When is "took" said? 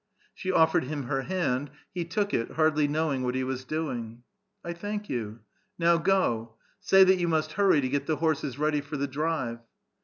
2.05-2.33